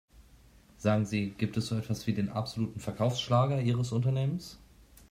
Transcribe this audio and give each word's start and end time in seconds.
Sagen 0.77 1.05
Sie, 1.05 1.29
gibt 1.29 1.57
es 1.57 1.67
so 1.67 1.75
etwas 1.77 2.07
wie 2.07 2.13
den 2.15 2.29
absoluten 2.29 2.79
Verkaufsschlager 2.79 3.61
ihres 3.61 3.91
Unternehmens? 3.91 4.57